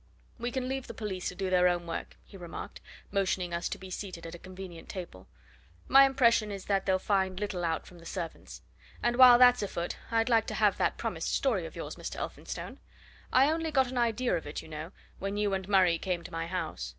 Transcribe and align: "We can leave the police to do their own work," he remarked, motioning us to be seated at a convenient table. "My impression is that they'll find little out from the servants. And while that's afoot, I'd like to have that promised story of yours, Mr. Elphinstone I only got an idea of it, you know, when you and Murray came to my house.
"We 0.39 0.49
can 0.49 0.67
leave 0.67 0.87
the 0.87 0.95
police 0.95 1.27
to 1.29 1.35
do 1.35 1.51
their 1.51 1.67
own 1.67 1.85
work," 1.85 2.17
he 2.25 2.35
remarked, 2.35 2.81
motioning 3.11 3.53
us 3.53 3.69
to 3.69 3.77
be 3.77 3.91
seated 3.91 4.25
at 4.25 4.33
a 4.33 4.39
convenient 4.39 4.89
table. 4.89 5.27
"My 5.87 6.05
impression 6.05 6.51
is 6.51 6.65
that 6.65 6.87
they'll 6.87 6.97
find 6.97 7.39
little 7.39 7.63
out 7.63 7.85
from 7.85 7.99
the 7.99 8.05
servants. 8.07 8.63
And 9.03 9.15
while 9.17 9.37
that's 9.37 9.61
afoot, 9.61 9.97
I'd 10.09 10.27
like 10.27 10.47
to 10.47 10.55
have 10.55 10.79
that 10.79 10.97
promised 10.97 11.31
story 11.35 11.67
of 11.67 11.75
yours, 11.75 11.97
Mr. 11.97 12.15
Elphinstone 12.15 12.79
I 13.31 13.51
only 13.51 13.69
got 13.69 13.91
an 13.91 13.97
idea 13.99 14.35
of 14.35 14.47
it, 14.47 14.63
you 14.63 14.67
know, 14.67 14.91
when 15.19 15.37
you 15.37 15.53
and 15.53 15.69
Murray 15.69 15.99
came 15.99 16.23
to 16.23 16.31
my 16.31 16.47
house. 16.47 16.89